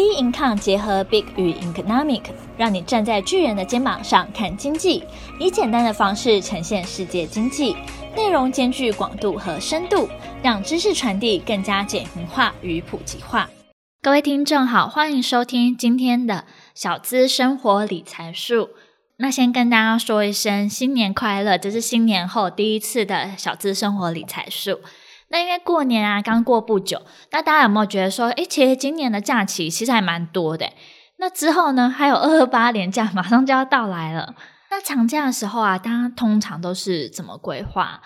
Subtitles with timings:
[0.00, 2.22] B Income 结合 Big 与 Economic，
[2.56, 5.04] 让你站在巨人的肩膀上看经济，
[5.38, 7.76] 以简单的方式呈现世界经济，
[8.16, 10.08] 内容兼具广度和深度，
[10.42, 13.50] 让知识传递更加简明化与普及化。
[14.00, 18.70] 各位听众好，欢迎收听今天的小资生活理财术。
[19.18, 24.80] 那先跟大家说一声新年快乐，这是新年后第一次的小资生活理财术。
[25.32, 30.68] 那因为过年啊，刚过不久，那大家有没有觉得说，诶，其实今年的假期其实还蛮多的。
[31.18, 34.34] 那之后呢，还有二二八连假马上就要到来了。
[34.70, 38.02] 那长假的时候啊，大家通常都是怎么规划？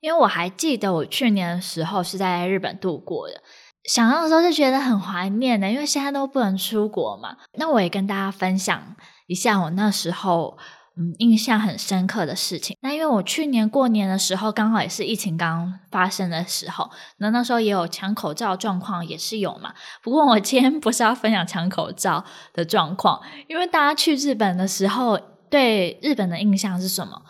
[0.00, 3.40] 因为我还记得我去年的时候是在日本度过的，
[3.84, 7.36] 想到的时候就觉得很怀念的，因为现在都不能出国嘛。
[7.54, 8.94] 那我也跟大家分享
[9.26, 10.58] 一下我那时候。
[10.98, 12.76] 嗯，印象很深刻的事情。
[12.80, 19.74] 那因为我去年过年的时候，刚好也是疫情刚发生的时候，那那时候也有抢口罩状况，也是有嘛。
[20.02, 22.24] 不过我今天不是要分享抢口罩
[22.54, 25.18] 的状况，因为大家去日本的时候，
[25.50, 27.22] 对日本的印象是什么？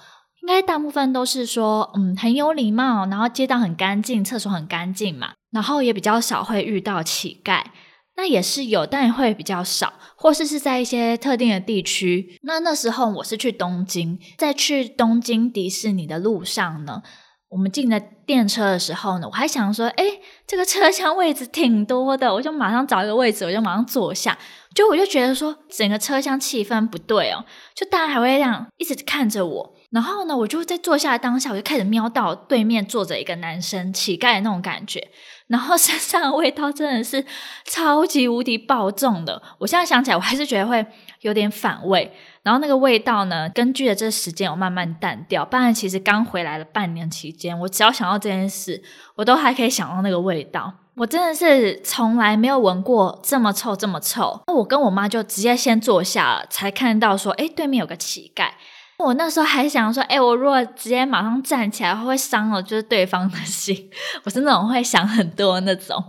[0.42, 7.64] 应该大部分都是说，嗯，很有礼貌，然后街道很干净，厕所很干净嘛，然后也比较少会遇到乞丐。
[8.16, 12.38] 那也是有，但会比较少，或是是在一些特定的地区。
[12.42, 17.02] 那那时候我是去东京，在去东京迪士尼的路上呢，
[17.56, 24.36] 我们进了电车的时候呢，我还想说，诶，这个车厢位置挺多的，我就马上找一个位置，我就马上坐下。
[24.74, 29.74] 就我就觉得说，整个车厢气氛不对哦，就大家还会这样一直看着我。
[29.90, 35.08] 然后呢，我就在坐下的当下，我就开始瞄到对面坐着一个男生，乞丐的那种感觉。
[35.46, 37.24] 然后身上的味道真的是
[37.64, 40.84] 超级无敌爆重的，我现在想起来我还是觉得会
[41.22, 42.12] 有点反胃。
[42.46, 45.44] 然后那个味道呢，根据着这时间我慢慢淡掉。
[45.44, 48.80] 不然其实刚回来的半年期间，我只要想到这件事，
[49.16, 50.72] 我都还可以想到那个味道。
[50.94, 54.40] 我真的是从来没有闻过这么臭这么臭。
[54.46, 58.50] 那我跟我妈就直接先坐下了，才看到说，诶，对面有个乞丐。
[58.98, 63.90] 我那时候还想说，哎，我如果直接马上站起来，会不会伤了就是对方的心。
[64.22, 66.02] 我是那种会想很多那种。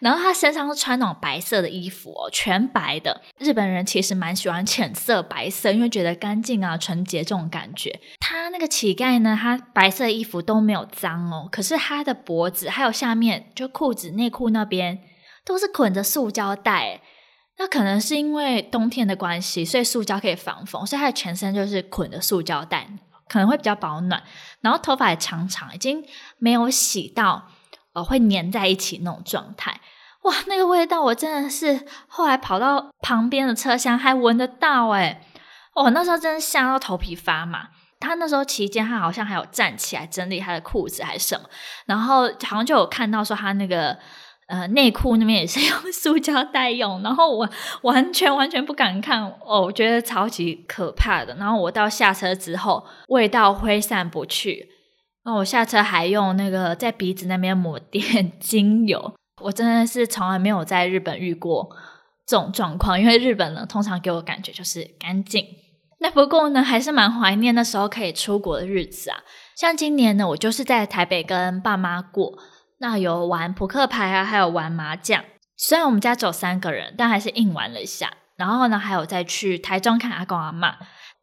[0.00, 3.22] 然后他身上是穿那种白色的衣服哦，全白的。
[3.38, 8.00] 日本人其实蛮喜欢浅色白色，因为觉得干净啊、纯洁这种感觉。
[8.20, 15.00] 他那个乞丐呢，他白色衣服都没有脏哦，可是他的脖子还有下面就裤子、内裤那边
[15.44, 17.00] 都是捆着塑胶带。
[17.60, 22.86] 那可能是因为冬天的关系，所以塑胶可以防风，所以他的全身就是捆着塑胶带，
[23.28, 24.22] 可能会比较保暖。
[24.60, 26.04] 然后头发也长长，已经
[26.38, 27.48] 没有洗到，
[27.98, 29.80] 呃，会粘在一起那种状态。
[30.22, 35.20] 哇，那个味道我真的是后来跑到旁边的车厢还闻得到哎！
[35.74, 37.68] 我那时候真的吓到头皮发麻。
[38.00, 41.48] 他那时候期间，他好像还有站起来整理他的裤子还是什么，
[41.86, 43.98] 然后好像就有看到说他那个。
[44.48, 47.46] 呃，内裤那边也是 用塑胶袋用，然后我
[47.82, 51.34] 完全完全不敢看哦，我觉得超级可怕的。
[51.34, 54.70] 然后我到下车之后，味道挥散不去。
[55.28, 59.12] 那我下车还用那个在鼻子那边抹点 精油。
[59.42, 61.68] 我真的是从来没有在日本遇过
[62.26, 65.44] 这种状况，因为日本呢通常给我感觉就是干净。
[66.00, 69.18] 那不过呢，还是蛮怀念那时候可以出国的日子啊。
[69.54, 72.32] 像今年呢，我就是在台北跟爸妈过。
[72.78, 75.22] 那有玩扑克牌啊，还有玩麻将。
[75.58, 78.14] 虽然我们家只有三个人，但还是硬玩了一下。
[78.36, 80.72] 然后呢，还有再去台中看阿公阿嬷。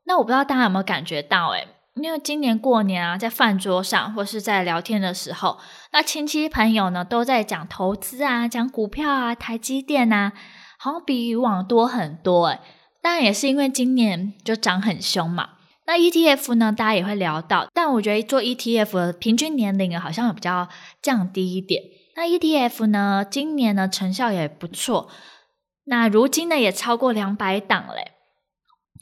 [0.05, 1.67] 那我不知道大家有没有感觉到，诶，
[2.01, 5.57] 因为今年过年啊，在饭桌上或是在聊天的时候，
[5.91, 10.33] 那亲戚朋友呢都在讲投资啊，讲股票啊，台积电啊，
[10.77, 12.59] 好像比以往多很多诶。
[13.01, 15.51] 当然也是因为今年就涨很凶嘛。
[15.87, 20.67] 那 ETF 呢，大家也会聊到，但我觉得做 ETF 的平均年龄好像比较
[21.01, 21.81] 降低一点。
[22.15, 25.07] 那 ETF 呢，今年呢成效也不错，
[25.85, 28.13] 那如今呢也超过两百档嘞。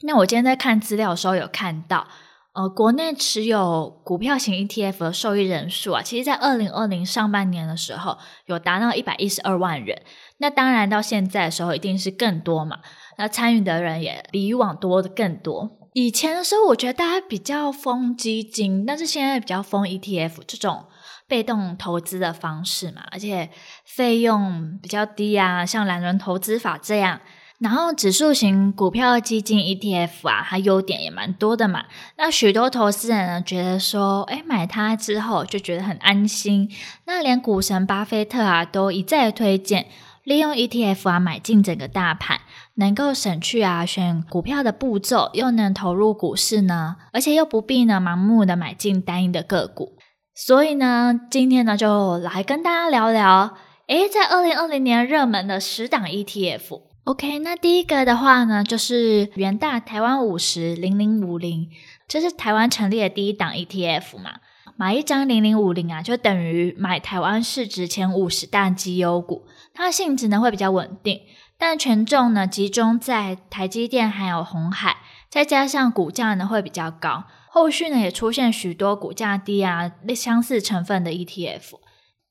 [0.02, 2.06] 那我今天在看资料的时候有看到，
[2.54, 8.16] 呃，国内持有股票型 ETF 的受益人数啊，其实在二零二零上半年的时候
[8.46, 10.02] 有达到一百一十二万人。
[10.38, 12.78] 那当然到现在的时候一定是更多嘛，
[13.18, 15.68] 那参与的人也比以往多的更多。
[15.94, 20.84] 以前的时候，我觉得大家比较疯基金，但是现在比较疯 ETF 这种
[21.26, 23.50] 被动投资的方式嘛，而且
[23.84, 27.20] 费用比较低啊，像懒人投资法这样。
[27.64, 31.86] 然后指数型股票基金 ETF 啊，它优点也蛮多的嘛。
[32.18, 36.70] 那许多投资人呢，觉得说，哎，买它之后就觉得很安心。
[37.06, 39.86] 那连股神巴菲特啊，都一再推荐。
[40.24, 42.40] 利用 ETF 啊，买进整个大盘，
[42.74, 49.96] 能够省去啊选股票的步骤，又能投入股市呢，而且又不必呢盲目的买进单一的个股。
[50.34, 53.54] 所以呢，今天呢就来跟大家聊聊
[53.86, 56.93] 诶，在二零二零年热门的十档 ETF。
[57.04, 61.68] OK，那第一个的话呢，就是元大台湾五十零零五零，
[62.08, 64.36] 这是台湾成立的第一档 ETF 嘛。
[64.76, 71.20] 买一张零零五零啊，就等于买台湾市值前五十大绩优股，它的性质呢会比较稳定，
[71.58, 74.96] 但权重呢集中在台积电还有鸿海，
[75.28, 81.74] 再加上股价呢会比较高，后续呢也出现许多股价低啊相似成分的 ETF，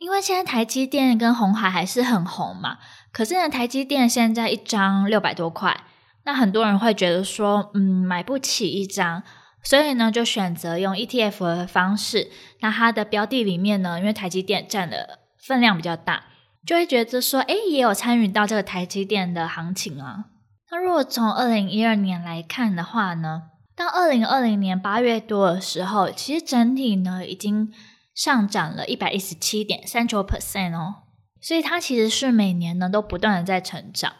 [0.03, 2.77] 因为现在台积电跟红海还是很红嘛，
[3.13, 5.85] 可是呢台积电现在一张六百多块，
[6.25, 9.23] 那很多人会觉得说，嗯，买不起一张。
[9.63, 12.29] 所以呢，就选择用 ETF 的方式。
[12.59, 16.25] 那它的标的里面呢，因为台积电占的分量比较大，
[16.67, 20.25] 就会觉得说，哎，也有参与到这个台积电的行情啊。
[20.69, 27.71] 那如果从二零一二年来看的话呢，到二零二零年八月多的时候，其实整体呢已经
[28.13, 30.95] 上涨了一百一十七点三九 percent 哦。
[31.41, 34.13] 所以它其实是每年呢都不断的在成长。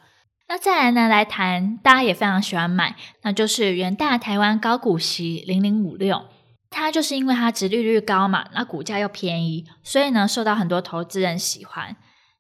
[0.50, 6.26] 那再来呢，来谈大家也非常喜欢买，那就是元大台湾高股息零零五六，
[6.70, 11.96] 它就是因为它殖利率高嘛，那股价又便宜，所以呢受到很多投资人喜欢。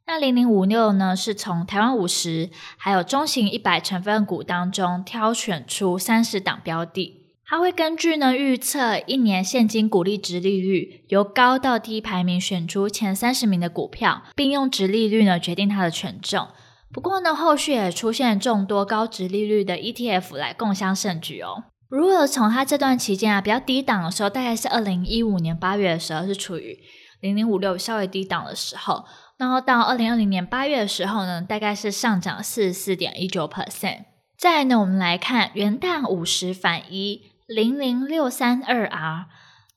[0.05, 7.22] 那零零五六呢，是从台湾五十还有中型一百成分股当中挑选出三十档标的，
[7.53, 16.47] 它会根据呢预测一年现金股利值利率，由高到低排名选出前三十名的股票，并用值利率呢决定它的权重。
[16.91, 21.65] 不过呢，后续也出现众多高值利率的 ETF 来共襄盛举哦。
[21.89, 26.79] 如果从它这段期间啊比较低档的时候，大概是二零一五年八月的时候是处于
[27.21, 29.05] 零零五六稍微低档的时候，
[29.37, 34.05] 然后到二零二零年八月的时候呢，大概是上涨四十四点一九 percent。
[34.35, 39.25] 再来呢，我们来看元旦五十反一零零六三二 R。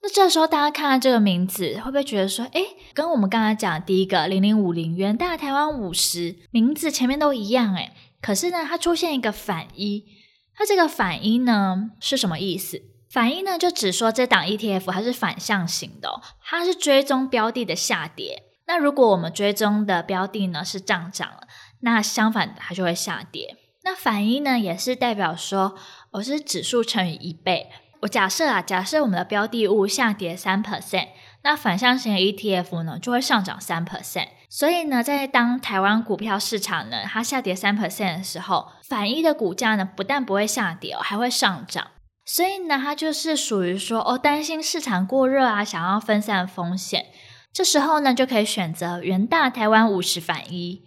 [0.02, 7.92] 那这时候大家看到这个名字，会不会觉得说，诶，跟我们刚才讲的第一个零零五零元大台湾五十名字前面都一样诶？
[8.20, 10.04] 可是呢，它出现一个反一，
[10.54, 12.82] 它这个反一呢是什么意思？
[13.10, 18.42] 反一呢就只说这档 ETF 它是反向型的哦，它是追踪标的的下跌。
[18.66, 21.48] 那如果我们追踪的标的呢是上涨了，
[21.80, 23.56] 那相反它就会下跌。
[23.86, 25.76] 那反一呢也是代表说，
[26.10, 27.70] 我是指数乘以一倍。
[28.00, 31.06] 我假设啊，假设我们的标的物下跌三 percent，
[31.44, 34.26] 那反向型 ETF 呢就会上涨三 percent。
[34.50, 41.86] 所以呢，在当台湾股票市场呢它下跌三 percent 的时候，反一的股价呢不但不会下跌哦，还会上涨。
[42.24, 47.06] 所以呢，它就是属于说哦，担心市场过热啊，想要分散风险，
[47.52, 50.82] 这时候呢就可以选择元大台湾五十反一。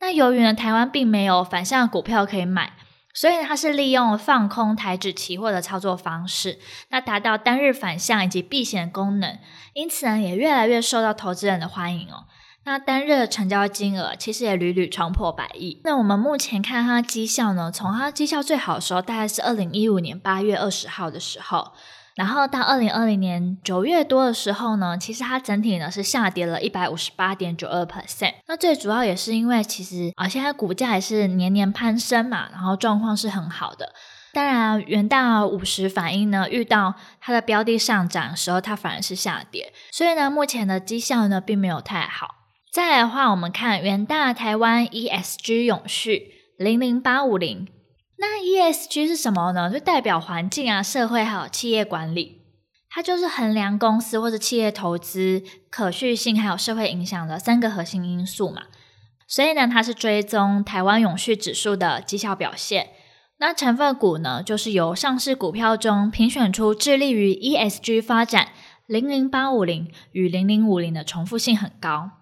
[0.00, 2.74] 那由于呢台湾并没有反向股票可以买。
[3.14, 6.58] 所以它是利用放空台指期货的操作方式，
[6.90, 9.38] 那达到单日反向以及避险功能，
[9.72, 12.26] 因此呢也越来越受到投资人的欢迎哦。
[12.64, 15.80] 那单日的成交金额其实也屡屡冲破百亿。
[15.82, 21.72] 那我们目前看它绩效呢，从它绩效最好的时候，大概是二零一五年八月二十号的时候。
[22.16, 28.32] 然后到二零二零年九月多的时候呢，其实它整体呢是下跌了一百五十八点九二 percent。
[28.48, 33.92] 那最主要也是因为其实啊，现在股价也是年年攀升嘛，然后状况是很好的。
[34.32, 39.72] 当然，元大五十反应呢，遇到它的标的上涨的时候，它反而是下跌。
[39.90, 42.28] 所以呢，目前的绩效呢并没有太好。
[42.72, 47.68] 再来的话，我们看元大台湾 ESG 永续零零八五零。
[48.18, 49.70] 那 ESG 是什么呢？
[49.70, 52.40] 就代表环境啊、社会还有企业管理，
[52.88, 58.62] 它就是衡量公司或者企业投资可续性还有社会影响的三个核心因素嘛。
[59.28, 62.88] 所以呢，它是追踪台湾永续指数的绩效表现。
[63.38, 68.48] 那成分股呢，就是由上市股票中评选出致力于 ESG 发展
[68.86, 72.12] 零零八五零与零零五零的重复性很高。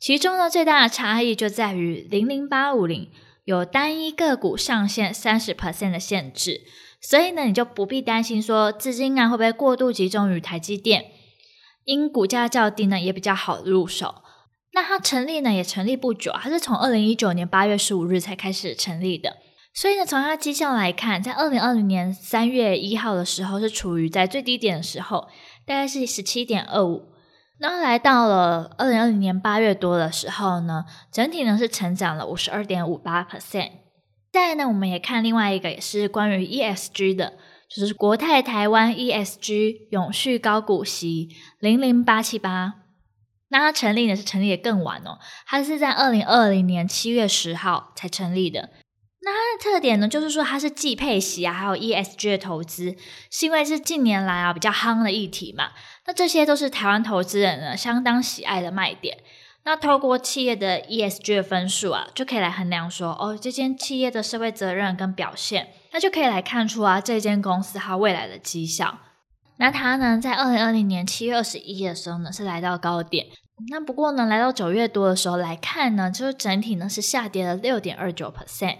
[0.00, 3.10] 其中呢，最大的差异就在于零零八五零。
[3.50, 6.60] 有单一个股上限三十 percent 的限制，
[7.00, 11.06] 所以呢，你就不必担心说资金啊会不会过度集中于台积电，
[11.84, 14.22] 因股价较低呢，也比较好入手。
[14.72, 19.38] 那它成立呢也成立不久，它是从二零一九年八月十五日才开始成立的，
[19.74, 25.26] 所以呢，从它绩效来看，在二零二零年三月一号的时候是处于在最低点的时候，
[25.66, 27.08] 大概是十七点二五。
[27.62, 33.72] 那来到了二零二零年八月多的时候呢，整体呢是成长了五十二点五八 percent。
[34.32, 37.34] 再来呢，我们也看另外一个也是关于 ESG 的，
[37.68, 42.76] 就是国泰台湾 ESG 永续高股息零零八七八。
[43.50, 48.70] 那它成立呢是成立的更晚哦，它是在二零二零年七月十号才成立的。
[49.22, 52.96] 那它的特点呢，就是说它是既配息啊，还有 ESG 的投资，
[53.30, 55.72] 是因为是近年来啊比较夯的议题嘛。
[56.10, 59.18] 那这些都是台湾投资人呢相当喜爱的卖点。
[59.62, 68.98] 那透过企业的 ESG 的分数啊，就可以来衡量说，哦，这间企业的社会责任跟表现，那就可以来看出啊，这间公司它未来的绩效。
[69.58, 73.26] 那它呢，在二零二零年七月二十一的时候呢，是来到高点。
[73.70, 78.78] 那不过呢，来到九月多的时候来看呢，就是整体呢是下跌了六点二九 percent。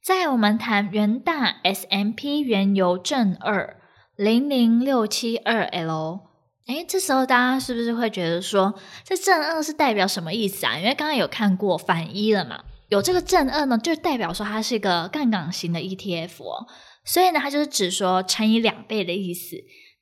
[0.00, 3.76] 在我们谈元大 S M P 原油正二
[4.14, 6.33] 零零六七二 L。
[6.66, 10.78] 诶，这时候大家是不是会觉得说，这正二是代表什么意思啊？
[10.78, 16.66] 因为刚刚有看过反一了嘛，有这个正二呢，就代表说它是一个杠杆型的 ETF 哦，
[17.04, 19.56] 所以呢，它就是指说乘以两倍的意思。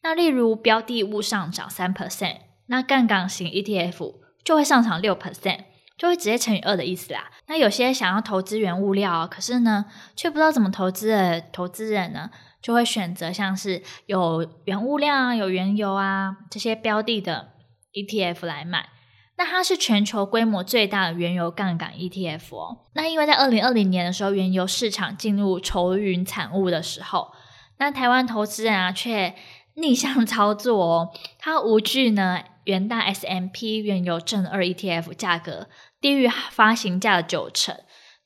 [0.05, 4.15] 那例如标的物上涨三 percent，那杠杆型 ETF
[4.45, 5.65] 就会上涨六 percent，
[5.99, 7.31] 就会直接乘以二的意思啦。
[7.49, 12.31] 那有些想要投资原物料，可是呢，却不知道怎么投资的投资人呢，
[12.63, 17.55] 就会选择像是有原物料啊、有原油啊这些标的的
[17.93, 18.89] ETF 来买。
[19.37, 22.79] 那它是全球规模最大的原油杠杆 ETF 哦。
[22.95, 27.33] 那因为在二零二零年的时候，原油市场进入愁云惨雾的时候，
[27.79, 29.35] 那台湾投资人啊却
[29.75, 35.69] 逆向操作哦，它无惧呢元大 SMP 原油正二 ETF 价格
[36.01, 37.75] 低于发行价的九成，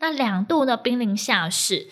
[0.00, 1.88] 那两度呢濒临下市。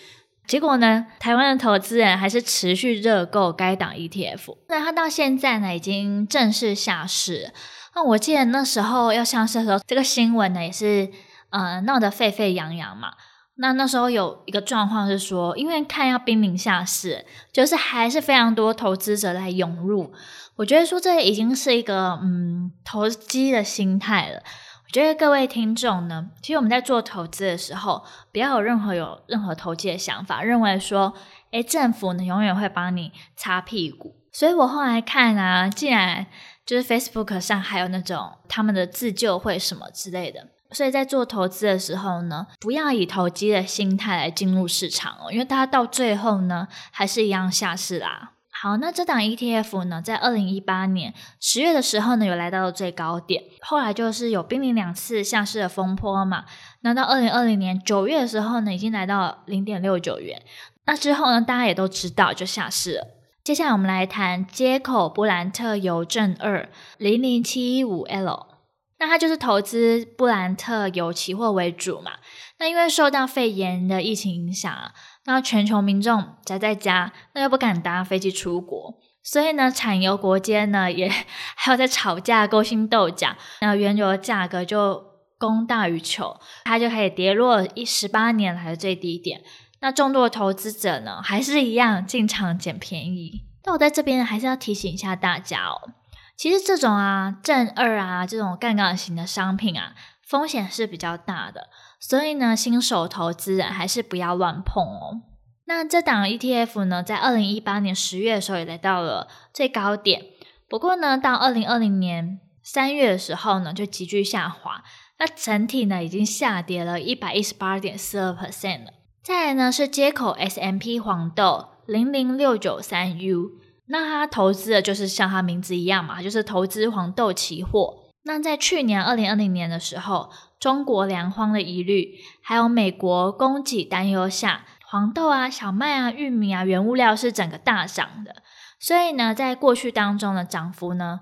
[0.47, 4.57] 结果呢，台湾的投资人还是持续热购该档 ETF。
[4.69, 7.51] 那它到现在呢，已经正式下市。
[7.95, 11.09] 那我记得那时候要上市的时候，这个新闻呢也是
[11.49, 13.13] 呃闹得沸沸扬扬嘛。
[13.57, 20.11] 那那时候有一个状况是说，因为看要濒临下市，就是还是非常多投资者来涌入。
[20.57, 24.43] 我觉得说这已经是一个嗯投机的心态了。
[24.87, 31.13] 我觉得各位听众呢，其实我们在做投资的时候，不要有任何有任何投机的想法，认为说，
[31.51, 34.15] 诶，政府呢永远会帮你擦屁股。
[34.31, 36.27] 所以我后来看啊，既然
[36.65, 48.31] 就是 Facebook 上还有那种他们的自救会什么之类的，所以在做投资的时候呢，不要以投机的心态来进入市场哦，因为大家到最后呢，还是一样下市啦。
[48.65, 56.45] 好，那这档 ETF 呢，在二零一八年十月的时候呢，有来到了最高点，后来就是有濒临两次下市的风波嘛。
[56.81, 60.41] 那到二零二零年九月的时候呢，已经来到零点六九元。
[60.85, 63.07] 那之后呢，大家也都知道就下市了。
[63.43, 66.67] 接下来我们来谈街口布兰特邮政二
[66.97, 68.47] 零零七一五 L，
[68.97, 72.13] 那它就是投资布兰特油期货为主嘛。
[72.59, 74.93] 那因为受到肺炎的疫情影响啊。
[75.27, 81.11] 那全球民众宅在家，那又不敢搭飞机出国，所以呢，产油国间呢也
[81.57, 85.03] 还有在吵架、勾心斗角，那原油的价格就
[85.39, 89.41] 供大于求，它就可以跌落一十八年来的最低点。
[89.81, 93.41] 那众多的投资者呢，还是一样进场捡便宜。
[93.63, 95.89] 但我在这边还是要提醒一下大家哦，
[96.37, 101.69] 其实这种啊正二啊这种杠杆型的商品啊，风险是比较大的。
[101.99, 105.21] 所以呢，新手投资人还是不要乱碰哦。
[105.67, 110.21] 那这档 ETF 呢，在二零一八年十月的时候也来到了最高点，
[110.69, 114.83] 不过呢，到二零二零年三月的时候呢，就急剧下滑。
[115.17, 118.91] 那整体呢，已经下跌了一百一十八点四二 percent 了。
[119.23, 123.51] 再来呢，是街口 S M P 黄豆零零六九三 U，
[123.87, 128.05] 那他投资的就是像他名字一样嘛，就是投资黄豆期货。
[128.23, 138.37] 那在去年二零二零年的时候，中国粮荒的疑虑，还有美国供给担忧下，黄豆啊、小麦啊、玉米啊，原物料是整个大涨的。
[138.79, 141.19] 所以呢，在过去当中的涨幅呢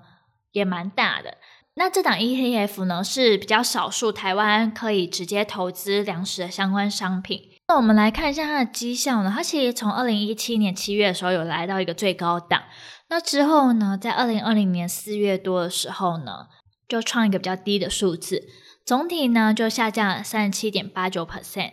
[0.52, 1.36] 也蛮大的。
[1.76, 7.40] 那这档 ETF 呢是比较少数台湾可以直接投资粮食的相关商品。
[7.66, 12.64] 那我们来看一下它的绩效呢，它其实从二零一七年七月的时候有来到一个最高档，
[13.08, 16.48] 那之后呢，在二零二零年四月多的时候呢，
[16.86, 18.42] 就创一个比较低的数字，
[18.84, 21.72] 总体呢就下降了三十七点八九 percent。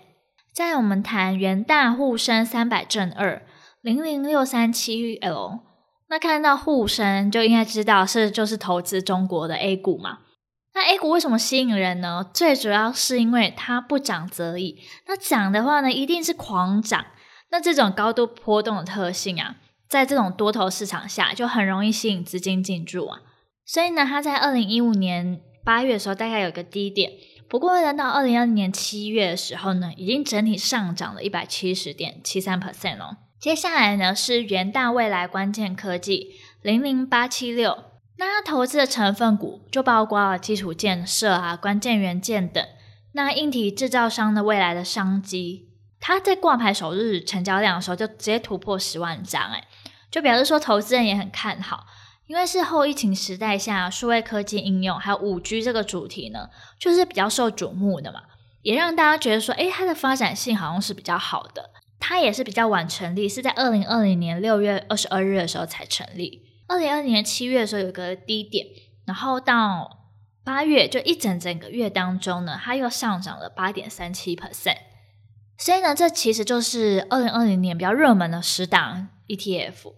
[0.53, 3.45] 在我们谈元大沪深三百正二
[3.81, 5.59] 零零六三七 L，
[6.09, 10.19] 那看到沪深就应该知道是就是投资中国的 A 股嘛。
[10.73, 12.29] 那 A 股为什么吸引人呢？
[12.33, 17.05] 最主要是因为它不涨则已，那涨的话呢一定是狂涨。
[17.49, 19.57] 那这种高度波动的特性啊，
[19.89, 23.19] 在这种多头市场下就很容易吸引资金进驻啊。
[23.65, 27.11] 所以呢，它在二零一五年八月的时候大概有个低点，
[27.49, 33.17] 不过呢，到二零二零年七月的时候呢，已经整体上涨了一百七十点七三 percent 哦。
[33.39, 37.77] 接下来呢是元大未来关键科技零零八七六，
[38.21, 42.63] 那它投资的成分股就包括了基础建设啊、关键元件等。
[43.13, 49.63] 那硬体制造商的未来的商机，它在挂牌首日成交量的时候就直接突破十万张，诶，
[50.11, 51.87] 就表示说投资人也很看好。
[52.27, 56.47] 因为是后疫情时代下数位科技应用还有五 G 这个主题呢，
[56.77, 58.21] 就是比较受瞩目的嘛，
[58.61, 61.71] 也让大家觉得说，诶，它的发展性好像是比较好的。
[61.99, 66.40] 它也是比较晚成立，是在二零二零年六月二十二日的时候才成立。
[66.71, 68.65] 二零二零年七月的时候有个低点，
[69.05, 70.07] 然后到
[70.45, 74.77] 八月就一整整个月当中呢，它又上涨了八点三七 percent。
[75.57, 79.95] 所以呢，这其实就是二零二零年比较热门的十档 ETF。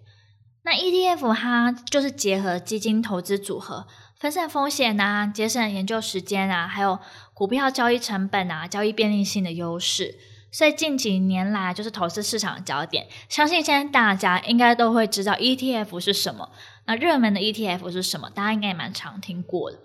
[0.64, 3.86] 那 ETF 它就是结合基金投资组合，
[4.18, 6.98] 分散风险啊，节省研究时间啊，还有
[7.36, 10.18] 股票交易成本啊，交易便利性的优势。
[10.54, 13.08] 所以近几年来，就是投资市场的焦点。
[13.28, 16.52] 相信现在大家应该都会知道 ETF 是什么。
[16.86, 18.30] 那热门的 ETF 是什么？
[18.30, 19.80] 大家应该也蛮常听过的。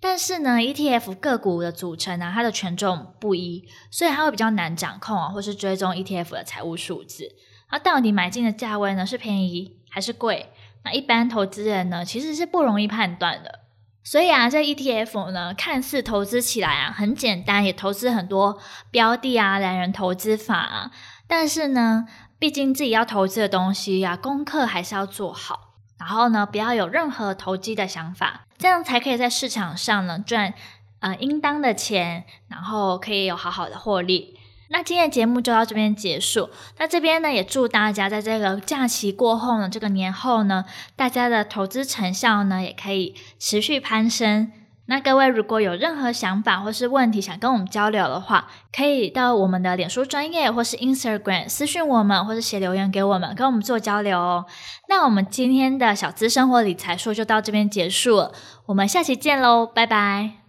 [0.00, 7.32] 但是呢，ETF 个股的组成呢，它的权重不一，所以它会比较难掌控啊，或是追踪 ETF 的财务数字。
[7.70, 10.50] 那到底买进的价位呢，是便宜还是贵？
[10.82, 13.60] 那一般投资人呢，其实是不容易判断的。
[14.04, 20.90] 所以啊，这 ETF 呢，看似投资起来啊很简单，也投资很多标的啊，懒人投资法啊。
[21.26, 22.06] 但是呢，
[22.38, 25.70] 毕竟自己要投资的东西呀、啊，功课还是要做好。
[25.98, 30.52] 然后呢，不要有任何投机的想法，这样才可以在市场上呢赚
[31.00, 34.38] 呃应当的钱，然后可以有好好的获利。
[34.68, 36.50] 那今天的节目就到这边结束。
[36.78, 40.64] 那这边呢，也祝大家在这个假期过后呢，这个年后呢，
[40.96, 44.50] 大家的投资成效呢，也可以持续攀升。
[44.86, 54.44] 那各位如果有任何想法或是问题想跟我们交流的话，可以到我们的脸书专业或是 Instagram 私讯我们，或是写留言给我们，跟我们做交流哦。
[54.90, 58.32] 那我们今天的小资生活理财说就到这边结束了，
[58.66, 60.43] 我们下期见喽，拜拜。